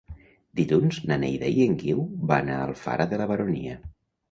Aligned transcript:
Dilluns 0.59 0.97
na 1.11 1.17
Neida 1.25 1.51
i 1.59 1.67
en 1.67 1.77
Guiu 1.83 2.03
van 2.33 2.51
a 2.55 2.59
Alfara 2.71 3.09
de 3.15 3.23
la 3.23 3.31
Baronia. 3.35 3.79